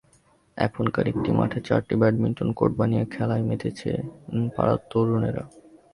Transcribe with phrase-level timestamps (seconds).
[0.57, 4.03] এখনকার একটি মাঠে চারটি ব্যাডমিন্টন কোর্ট বানিয়ে খেলায় মেতেছেন
[4.55, 5.43] পাড়ার তরুণেরা।